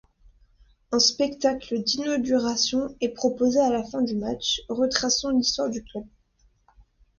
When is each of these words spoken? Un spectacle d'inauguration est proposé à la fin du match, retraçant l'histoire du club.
Un 0.91 0.97
spectacle 0.97 1.79
d'inauguration 1.83 2.97
est 3.01 3.09
proposé 3.13 3.59
à 3.59 3.69
la 3.69 3.83
fin 3.83 4.01
du 4.01 4.15
match, 4.15 4.61
retraçant 4.67 5.29
l'histoire 5.29 5.69
du 5.69 5.83
club. 5.83 6.07